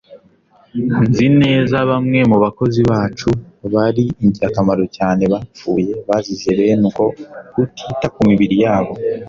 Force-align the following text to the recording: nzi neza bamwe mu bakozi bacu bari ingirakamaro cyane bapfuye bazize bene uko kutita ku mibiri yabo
nzi 1.07 1.27
neza 1.41 1.77
bamwe 1.89 2.19
mu 2.29 2.37
bakozi 2.43 2.81
bacu 2.91 3.29
bari 3.73 4.03
ingirakamaro 4.23 4.83
cyane 4.97 5.23
bapfuye 5.33 5.91
bazize 6.07 6.49
bene 6.59 6.83
uko 6.89 7.03
kutita 7.53 8.07
ku 8.13 8.21
mibiri 8.29 8.55
yabo 8.65 8.93